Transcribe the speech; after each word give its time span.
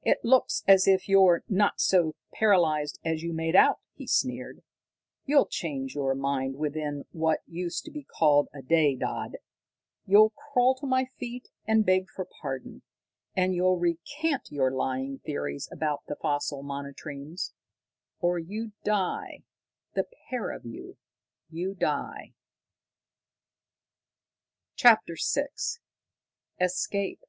"It 0.00 0.24
looks 0.24 0.64
as 0.66 0.88
if 0.88 1.06
you're 1.06 1.44
not 1.50 1.82
so 1.82 2.14
paralysed 2.32 2.98
as 3.04 3.22
you 3.22 3.34
made 3.34 3.54
out," 3.54 3.78
he 3.92 4.06
sneered. 4.06 4.62
"You'll 5.26 5.44
change 5.44 5.94
your 5.94 6.14
mind 6.14 6.56
within 6.56 7.04
what 7.12 7.40
used 7.46 7.84
to 7.84 7.90
be 7.90 8.04
called 8.04 8.48
a 8.54 8.62
day, 8.62 8.96
Dodd. 8.96 9.36
You'll 10.06 10.30
crawl 10.30 10.76
to 10.76 10.86
my 10.86 11.04
feet 11.18 11.50
and 11.66 11.84
beg 11.84 12.08
for 12.08 12.24
pardon. 12.40 12.80
And 13.36 13.54
you'll 13.54 13.78
recant 13.78 14.50
your 14.50 14.70
lying 14.70 15.18
theories 15.18 15.68
about 15.70 16.06
the 16.06 16.16
fossil 16.16 16.62
monotremes, 16.62 17.52
or 18.20 18.38
you 18.38 18.72
die 18.82 19.42
the 19.92 20.06
pair 20.30 20.52
of 20.52 20.64
you 20.64 20.96
you 21.50 21.74
die!" 21.74 22.32
CHAPTER 24.76 25.18
VI 25.22 25.48
_Escape! 26.58 27.20